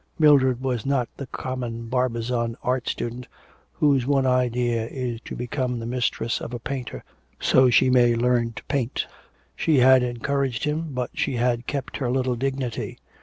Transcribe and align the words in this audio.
Mildred 0.17 0.61
was 0.63 0.83
not 0.83 1.09
the 1.15 1.27
common 1.27 1.87
Barbizon 1.87 2.55
art 2.63 2.89
student 2.89 3.27
whose 3.73 4.07
one 4.07 4.25
idea 4.25 4.87
is 4.87 5.21
to 5.25 5.35
become 5.35 5.77
the 5.77 5.85
mistress 5.85 6.41
of 6.41 6.55
a 6.55 6.59
painter 6.59 7.03
so 7.39 7.65
that 7.65 7.71
she 7.73 7.91
may 7.91 8.15
learn 8.15 8.53
to 8.53 8.63
paint. 8.63 9.05
She 9.55 9.77
had 9.77 10.01
encouraged 10.01 10.63
him, 10.63 10.91
but 10.95 11.11
she 11.13 11.35
had 11.35 11.67
kept 11.67 11.97
her 11.97 12.09
little 12.09 12.35
dignity. 12.35 12.97